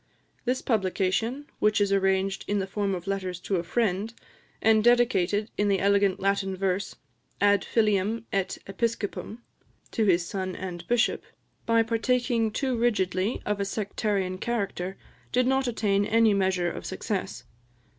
This 0.45 0.63
publication, 0.63 1.45
which 1.59 1.79
is 1.79 1.93
arranged 1.93 2.43
in 2.47 2.57
the 2.57 2.65
form 2.65 2.95
of 2.95 3.05
letters 3.05 3.39
to 3.41 3.57
a 3.57 3.63
friend, 3.63 4.11
and 4.59 4.83
dedicated, 4.83 5.51
in 5.59 5.71
elegant 5.71 6.19
Latin 6.19 6.55
verse, 6.57 6.95
"Ad 7.39 7.63
Filium 7.63 8.23
et 8.33 8.57
Episcopum," 8.65 9.43
(to 9.91 10.05
his 10.05 10.25
son, 10.25 10.55
and 10.55 10.87
bishop), 10.87 11.21
by 11.67 11.83
partaking 11.83 12.49
too 12.49 12.75
rigidly 12.75 13.43
of 13.45 13.59
a 13.59 13.63
sectarian 13.63 14.39
character, 14.39 14.97
did 15.31 15.45
not 15.45 15.67
attain 15.67 16.03
any 16.03 16.33
measure 16.33 16.71
of 16.71 16.83
success. 16.83 17.43